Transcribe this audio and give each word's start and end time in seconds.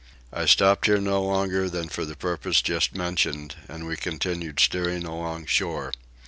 I 0.33 0.47
stopped 0.47 0.87
here 0.87 0.97
no 0.99 1.21
longer 1.21 1.69
than 1.69 1.87
for 1.87 2.05
the 2.05 2.15
purpose 2.15 2.63
just 2.63 2.95
mentioned, 2.95 3.55
and 3.67 3.85
we 3.85 3.95
continued 3.95 4.59
steering 4.59 5.03
alongshore. 5.05 5.91